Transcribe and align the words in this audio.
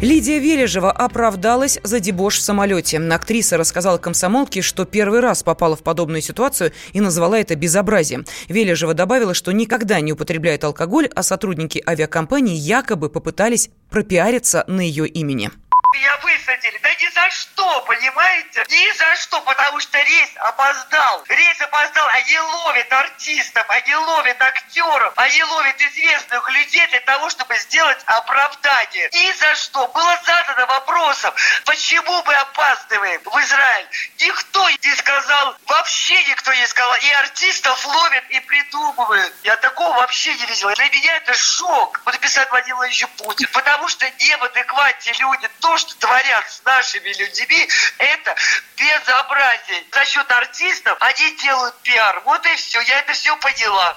Лидия 0.00 0.38
Вележева 0.38 0.92
оправдалась 0.92 1.80
за 1.82 1.98
дебош 1.98 2.36
в 2.38 2.42
самолете. 2.42 2.98
Актриса 2.98 3.56
рассказала 3.56 3.98
комсомолке, 3.98 4.62
что 4.62 4.84
первый 4.84 5.18
раз 5.18 5.42
попала 5.42 5.74
в 5.74 5.82
подобную 5.82 6.22
ситуацию 6.22 6.72
и 6.92 7.00
назвала 7.00 7.40
это 7.40 7.56
безобразием. 7.56 8.24
Вележева 8.48 8.94
добавила, 8.94 9.34
что 9.34 9.50
никогда 9.50 9.98
не 10.00 10.12
употребляет 10.12 10.62
алкоголь, 10.62 11.08
а 11.12 11.24
сотрудники 11.24 11.82
авиакомпании 11.84 12.54
якобы 12.54 13.10
попытались 13.10 13.70
пропиариться 13.90 14.64
на 14.68 14.82
ее 14.82 15.08
имени. 15.08 15.50
Меня 15.92 16.16
высадили. 16.22 16.78
Да 16.80 16.90
ни 16.90 17.12
за 17.12 17.30
что, 17.30 17.57
понимаете? 17.86 18.64
Ни 18.68 18.92
за 18.92 19.16
что, 19.16 19.40
потому 19.40 19.80
что 19.80 19.98
рейс 19.98 20.30
опоздал. 20.36 21.24
Рейс 21.28 21.60
опоздал. 21.60 22.06
Они 22.08 22.38
ловят 22.38 22.92
артистов, 22.92 23.64
они 23.68 23.94
ловят 23.94 24.40
актеров, 24.40 25.12
они 25.16 25.42
ловят 25.42 25.80
известных 25.80 26.48
людей 26.50 26.86
для 26.88 27.00
того, 27.00 27.30
чтобы 27.30 27.56
сделать 27.58 27.98
оправдание. 28.06 29.08
Ни 29.12 29.32
за 29.32 29.54
что. 29.56 29.88
Было 29.88 30.20
задано 30.24 30.66
вопросом, 30.66 31.32
почему 31.64 32.22
мы 32.24 32.34
опаздываем 32.34 33.20
в 33.24 33.40
Израиль. 33.40 33.88
Никто 34.18 34.68
не 34.70 34.94
сказал, 34.96 35.56
вообще 35.66 36.22
никто 36.24 36.52
не 36.52 36.66
сказал. 36.66 36.94
И 36.96 37.10
артистов 37.12 37.84
ловят 37.86 38.24
и 38.30 38.40
придумывают. 38.40 39.34
Я 39.42 39.56
такого 39.56 39.96
вообще 39.96 40.34
не 40.34 40.46
видел. 40.46 40.70
Для 40.74 40.88
меня 40.90 41.16
это 41.16 41.34
шок. 41.34 42.00
Вот 42.04 42.14
написал 42.14 42.46
Владимир 42.50 43.08
Путин. 43.16 43.48
Потому 43.52 43.88
что 43.88 44.08
не 44.10 44.36
в 44.36 44.44
адеквате 44.44 45.12
люди. 45.18 45.48
То, 45.60 45.76
что 45.76 45.94
творят 45.96 46.50
с 46.50 46.62
нашими 46.64 47.08
людьми, 47.14 47.47
это 47.54 48.36
безобразие. 48.76 49.84
За 49.92 50.04
счет 50.04 50.30
артистов 50.30 50.96
они 51.00 51.30
делают 51.36 51.76
пиар. 51.82 52.22
Вот 52.24 52.44
и 52.46 52.54
все. 52.56 52.80
Я 52.82 53.00
это 53.00 53.12
все 53.12 53.36
поняла. 53.36 53.94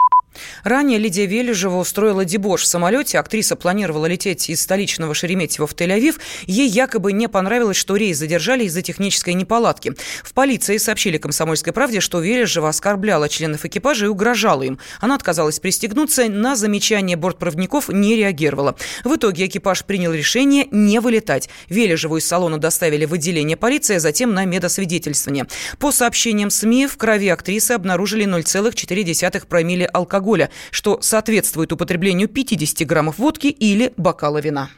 Ранее 0.63 0.99
Лидия 0.99 1.25
Вележева 1.25 1.77
устроила 1.77 2.25
дебош 2.25 2.63
в 2.63 2.67
самолете. 2.67 3.19
Актриса 3.19 3.55
планировала 3.55 4.05
лететь 4.05 4.49
из 4.49 4.61
столичного 4.61 5.13
Шереметьево 5.13 5.67
в 5.67 5.73
Тель-Авив. 5.73 6.19
Ей 6.45 6.67
якобы 6.67 7.13
не 7.13 7.27
понравилось, 7.27 7.77
что 7.77 7.95
рейс 7.95 8.17
задержали 8.17 8.65
из-за 8.65 8.81
технической 8.81 9.33
неполадки. 9.33 9.93
В 10.23 10.33
полиции 10.33 10.77
сообщили 10.77 11.17
«Комсомольской 11.17 11.73
правде», 11.73 11.99
что 11.99 12.19
Вележева 12.19 12.69
оскорбляла 12.69 13.29
членов 13.29 13.65
экипажа 13.65 14.05
и 14.05 14.09
угрожала 14.09 14.63
им. 14.63 14.79
Она 14.99 15.15
отказалась 15.15 15.59
пристегнуться, 15.59 16.29
на 16.29 16.55
замечание 16.55 17.17
бортпроводников 17.17 17.89
не 17.89 18.15
реагировала. 18.15 18.75
В 19.03 19.15
итоге 19.15 19.45
экипаж 19.45 19.85
принял 19.85 20.13
решение 20.13 20.67
не 20.71 20.99
вылетать. 20.99 21.49
Вележеву 21.69 22.17
из 22.17 22.27
салона 22.27 22.57
доставили 22.57 23.05
в 23.05 23.13
отделение 23.13 23.57
полиции, 23.57 23.95
а 23.95 23.99
затем 23.99 24.33
на 24.33 24.45
медосвидетельствование. 24.45 25.47
По 25.79 25.91
сообщениям 25.91 26.49
СМИ, 26.49 26.87
в 26.87 26.97
крови 26.97 27.29
актрисы 27.29 27.71
обнаружили 27.71 28.25
0,4 28.25 29.47
промилле 29.47 29.85
алкоголя 29.85 30.40
алкоголя, 30.41 30.49
что 30.71 30.99
соответствует 31.01 31.71
употреблению 31.71 32.27
50 32.27 32.87
граммов 32.87 33.17
водки 33.17 33.47
или 33.47 33.93
бокала 33.97 34.39
вина. 34.39 34.69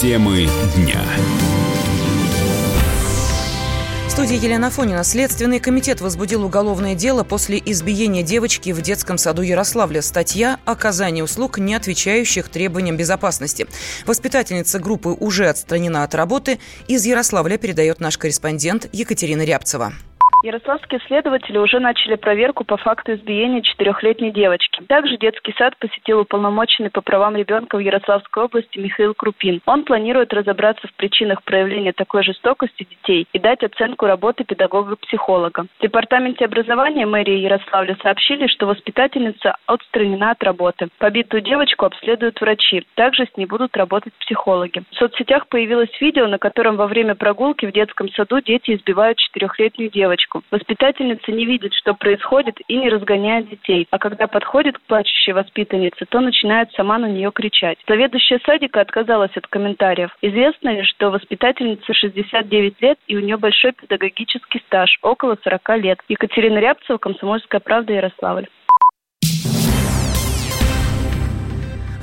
Темы 0.00 0.48
дня. 0.76 1.00
Студии 4.14 4.36
Елена 4.36 4.70
Фонина. 4.70 5.02
Следственный 5.02 5.58
комитет 5.58 6.00
возбудил 6.00 6.44
уголовное 6.44 6.94
дело 6.94 7.24
после 7.24 7.60
избиения 7.66 8.22
девочки 8.22 8.70
в 8.70 8.80
детском 8.80 9.18
саду 9.18 9.42
Ярославля. 9.42 10.02
Статья 10.02 10.60
«Оказание 10.64 11.24
услуг, 11.24 11.58
не 11.58 11.74
отвечающих 11.74 12.48
требованиям 12.48 12.96
безопасности». 12.96 13.66
Воспитательница 14.06 14.78
группы 14.78 15.08
уже 15.08 15.48
отстранена 15.48 16.04
от 16.04 16.14
работы. 16.14 16.60
Из 16.86 17.04
Ярославля 17.04 17.58
передает 17.58 17.98
наш 17.98 18.16
корреспондент 18.16 18.86
Екатерина 18.92 19.42
Рябцева. 19.42 19.92
Ярославские 20.44 21.00
следователи 21.06 21.56
уже 21.56 21.80
начали 21.80 22.16
проверку 22.16 22.64
по 22.64 22.76
факту 22.76 23.14
избиения 23.14 23.62
четырехлетней 23.62 24.30
девочки. 24.30 24.82
Также 24.88 25.16
детский 25.16 25.54
сад 25.56 25.74
посетил 25.78 26.20
уполномоченный 26.20 26.90
по 26.90 27.00
правам 27.00 27.34
ребенка 27.34 27.76
в 27.76 27.78
Ярославской 27.78 28.44
области 28.44 28.76
Михаил 28.76 29.14
Крупин. 29.14 29.62
Он 29.64 29.84
планирует 29.84 30.34
разобраться 30.34 30.86
в 30.86 30.92
причинах 30.96 31.42
проявления 31.44 31.94
такой 31.94 32.22
жестокости 32.22 32.84
детей 32.84 33.26
и 33.32 33.38
дать 33.38 33.62
оценку 33.62 34.04
работы 34.04 34.44
педагога-психолога. 34.44 35.64
В 35.78 35.82
департаменте 35.82 36.44
образования 36.44 37.06
мэрии 37.06 37.38
Ярославля 37.38 37.96
сообщили, 38.02 38.46
что 38.46 38.66
воспитательница 38.66 39.56
отстранена 39.64 40.32
от 40.32 40.42
работы. 40.42 40.88
Побитую 40.98 41.40
девочку 41.40 41.86
обследуют 41.86 42.38
врачи. 42.42 42.86
Также 42.96 43.24
с 43.24 43.34
ней 43.38 43.46
будут 43.46 43.74
работать 43.78 44.12
психологи. 44.20 44.82
В 44.90 44.96
соцсетях 44.96 45.48
появилось 45.48 45.98
видео, 46.02 46.26
на 46.26 46.36
котором 46.36 46.76
во 46.76 46.86
время 46.86 47.14
прогулки 47.14 47.64
в 47.64 47.72
детском 47.72 48.10
саду 48.10 48.42
дети 48.42 48.74
избивают 48.74 49.16
четырехлетнюю 49.16 49.90
девочку 49.90 50.33
девочку. 50.34 50.42
Воспитательница 50.50 51.32
не 51.32 51.44
видит, 51.44 51.72
что 51.74 51.94
происходит, 51.94 52.58
и 52.68 52.76
не 52.76 52.88
разгоняет 52.88 53.48
детей. 53.48 53.86
А 53.90 53.98
когда 53.98 54.26
подходит 54.26 54.78
к 54.78 54.82
плачущей 54.82 55.32
воспитаннице, 55.32 56.06
то 56.08 56.20
начинает 56.20 56.70
сама 56.72 56.98
на 56.98 57.06
нее 57.06 57.30
кричать. 57.32 57.78
Заведующая 57.88 58.40
садика 58.44 58.80
отказалась 58.80 59.36
от 59.36 59.46
комментариев. 59.46 60.16
Известно 60.22 60.70
ли, 60.70 60.82
что 60.84 61.10
воспитательнице 61.10 61.92
69 61.92 62.80
лет, 62.80 62.98
и 63.06 63.16
у 63.16 63.20
нее 63.20 63.36
большой 63.36 63.72
педагогический 63.72 64.62
стаж, 64.66 64.98
около 65.02 65.36
40 65.42 65.78
лет. 65.78 65.98
Екатерина 66.08 66.58
Рябцева, 66.58 66.98
Комсомольская 66.98 67.60
правда, 67.60 67.92
Ярославль. 67.92 68.46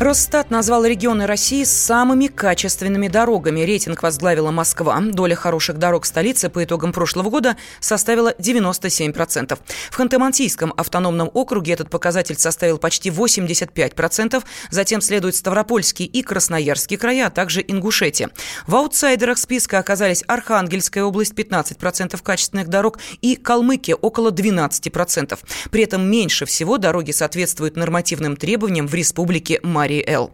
Росстат 0.01 0.50
назвал 0.50 0.84
регионы 0.84 1.28
России 1.28 1.63
самыми 1.63 2.25
качественными 2.25 3.07
дорогами. 3.07 3.62
Рейтинг 3.62 4.01
возглавила 4.01 4.50
Москва. 4.50 5.00
Доля 5.00 5.35
хороших 5.35 5.78
дорог 5.78 6.07
столицы 6.07 6.50
по 6.50 6.63
итогам 6.63 6.91
прошлого 6.91 7.29
года 7.29 7.56
составила 7.79 8.34
97%. 8.34 9.59
В 9.91 10.00
Ханты-Мансийском 10.00 10.73
автономном 10.75 11.29
округе 11.31 11.73
этот 11.73 11.91
показатель 11.91 12.35
составил 12.35 12.79
почти 12.79 13.11
85%. 13.11 14.44
Затем 14.72 15.01
следуют 15.01 15.35
Ставропольский 15.35 16.06
и 16.06 16.23
Красноярский 16.23 16.97
края, 16.97 17.28
а 17.28 17.29
также 17.29 17.61
Ингушетия. 17.61 18.31
В 18.66 18.75
аутсайдерах 18.78 19.38
списка 19.38 19.78
оказались 19.78 20.23
Архангельская 20.25 21.03
область 21.03 21.34
15% 21.34 22.19
качественных 22.23 22.69
дорог 22.69 22.97
и 23.22 23.35
Калмыкия 23.35 23.94
около 23.94 24.31
12%. 24.31 25.38
При 25.69 25.84
этом 25.84 26.09
меньше 26.09 26.47
всего 26.47 26.79
дороги 26.79 27.11
соответствуют 27.11 27.75
нормативным 27.75 28.35
требованиям 28.35 28.88
в 28.88 28.95
республике 28.95 29.59
Мария 29.61 29.91
Марии 29.91 30.03
Л. 30.07 30.31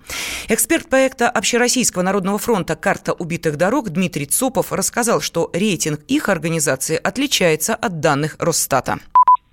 Эксперт 0.50 0.88
проекта 0.88 1.30
Общероссийского 1.30 2.04
народного 2.04 2.38
фронта 2.38 2.76
«Карта 2.76 3.14
убитых 3.14 3.58
дорог» 3.58 3.90
Дмитрий 3.90 4.28
Цопов 4.28 4.72
рассказал, 4.72 5.20
что 5.20 5.50
рейтинг 5.52 6.02
их 6.08 6.30
организации 6.30 6.96
отличается 6.96 7.74
от 7.74 8.00
данных 8.00 8.36
Росстата. 8.38 9.00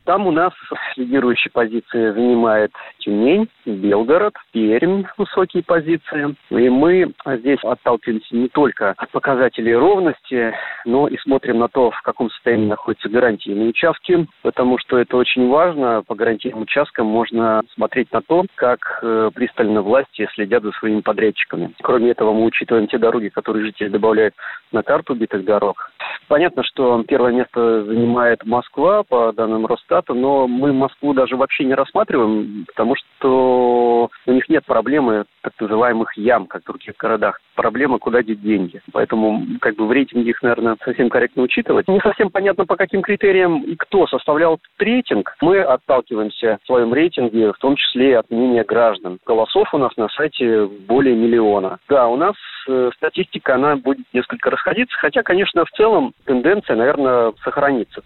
Там 0.05 0.27
у 0.27 0.31
нас 0.31 0.53
лидирующие 0.97 1.51
позиции 1.51 2.13
занимает 2.13 2.73
Тюмень, 2.99 3.49
Белгород, 3.65 4.35
Пермь 4.53 5.05
высокие 5.17 5.63
позиции. 5.63 6.37
И 6.51 6.69
мы 6.69 7.13
здесь 7.39 7.59
отталкиваемся 7.63 8.37
не 8.37 8.49
только 8.49 8.95
от 8.97 9.11
показателей 9.11 9.75
ровности, 9.75 10.55
но 10.85 11.09
и 11.09 11.17
смотрим 11.19 11.59
на 11.59 11.69
то, 11.69 11.91
в 11.91 12.03
каком 12.03 12.31
состоянии 12.31 12.67
находятся 12.67 13.09
гарантийные 13.09 13.71
участки, 13.71 14.27
потому 14.43 14.79
что 14.79 14.99
это 14.99 15.17
очень 15.17 15.49
важно. 15.49 16.03
По 16.07 16.15
гарантийным 16.15 16.63
участкам 16.63 17.07
можно 17.07 17.63
смотреть 17.75 18.13
на 18.13 18.21
то, 18.21 18.45
как 18.57 19.01
э, 19.03 19.31
пристально 19.35 19.81
власти 19.81 20.29
следят 20.35 20.63
за 20.63 20.73
своими 20.73 21.01
подрядчиками. 21.01 21.73
Кроме 21.83 22.11
этого, 22.11 22.33
мы 22.33 22.45
учитываем 22.45 22.89
те 22.89 22.99
дороги, 22.99 23.29
которые 23.29 23.65
жители 23.65 23.89
добавляют 23.89 24.35
на 24.71 24.83
карту 24.83 25.15
убитых 25.15 25.45
дорог. 25.45 25.91
Понятно, 26.29 26.63
что 26.65 27.03
первое 27.07 27.33
место 27.33 27.85
занимает 27.85 28.45
Москва 28.45 29.03
по 29.03 29.33
данным 29.33 29.67
Росстата, 29.67 30.15
но 30.15 30.47
мы 30.47 30.73
Москву 30.73 31.15
даже 31.15 31.37
вообще 31.37 31.65
не 31.65 31.75
рассматриваем, 31.75 32.65
потому 32.67 32.95
что 32.97 34.11
у 34.27 34.33
них 34.33 34.49
нет 34.49 34.65
проблемы 34.65 35.25
так 35.43 35.53
называемых 35.61 36.17
ям, 36.17 36.47
как 36.47 36.63
в 36.63 36.67
других 36.67 36.97
городах. 36.97 37.41
Проблема, 37.55 37.99
куда 37.99 38.23
деть 38.23 38.41
деньги. 38.41 38.81
Поэтому 38.93 39.43
как 39.61 39.77
бы 39.77 39.87
в 39.87 39.93
рейтинге 39.93 40.31
их, 40.31 40.43
наверное, 40.43 40.77
совсем 40.85 41.11
корректно 41.11 41.43
учитывать. 41.43 41.87
Не 41.89 42.01
совсем 42.01 42.31
понятно, 42.31 42.65
по 42.65 42.77
каким 42.77 43.03
критериям 43.03 43.63
и 43.63 43.77
кто 43.77 44.07
составлял 44.07 44.59
рейтинг. 44.79 45.37
Мы 45.41 45.61
отталкиваемся 45.61 46.59
в 46.63 46.67
своем 46.67 46.95
рейтинге, 46.95 47.53
в 47.53 47.59
том 47.59 47.77
числе 47.77 48.19
от 48.19 48.31
мнения 48.31 48.65
граждан. 48.65 49.19
Голосов 49.27 49.73
у 49.75 49.79
нас 49.79 49.95
на 49.97 50.09
сайте 50.09 50.67
более 50.67 51.15
миллиона. 51.15 51.79
Да, 51.89 52.09
у 52.09 52.17
нас 52.17 52.35
э, 52.69 52.91
статистика, 52.97 53.57
она 53.57 53.77
будет 53.77 54.07
несколько 54.13 54.51
расходиться, 54.51 54.97
хотя, 54.99 55.23
конечно, 55.23 55.65
в 55.65 55.71
целом 55.71 56.14
тенденция, 56.25 56.77
наверное, 56.77 57.33
сохранится. 57.43 58.03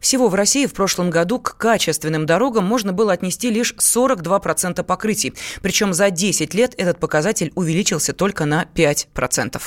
Всего 0.00 0.28
в 0.28 0.34
России 0.34 0.66
в 0.66 0.74
прошлом 0.74 1.10
году 1.10 1.40
к 1.40 1.56
качественным 1.56 2.26
дорогам 2.26 2.64
можно 2.64 2.92
было 2.92 3.12
отнести 3.12 3.50
лишь 3.50 3.74
42% 3.74 4.82
покрытий. 4.84 5.34
Причем 5.60 5.92
за 5.92 6.10
10 6.10 6.54
лет 6.54 6.74
этот 6.78 7.00
показатель 7.00 7.52
увеличился 7.54 8.12
только 8.12 8.44
на 8.44 8.66
5%. 8.74 9.60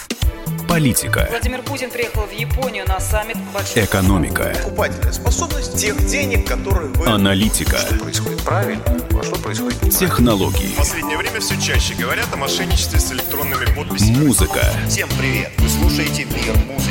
Политика. 0.70 1.28
Владимир 1.30 1.62
Путин 1.64 1.92
приехал 1.92 2.22
в 2.22 2.32
Японию 2.32 2.86
на 2.88 3.00
саммит 3.00 3.36
большой... 3.54 3.84
Экономика. 3.84 4.54
Покупательная 4.64 5.12
способность 5.12 5.78
тех 5.78 5.98
денег, 6.06 6.48
которые 6.48 6.88
вы... 6.94 7.08
Аналитика. 7.08 7.78
Что 7.78 7.96
происходит 7.96 8.42
правильно, 8.44 8.84
а 8.86 9.24
что 9.24 9.36
происходит 9.42 9.80
Технологии. 9.92 10.74
В 10.74 10.78
последнее 10.78 11.18
время 11.18 11.42
все 11.42 11.60
чаще 11.60 11.94
говорят 11.96 12.28
о 12.34 12.38
мошенничестве 12.38 13.00
с 13.00 13.12
электронными 13.12 13.66
подписями. 13.76 14.26
Музыка. 14.26 14.62
Всем 14.88 15.10
привет! 15.20 15.52
Вы 15.58 15.68
слушаете 15.68 16.24
«Мир 16.24 16.56
музыки». 16.68 16.91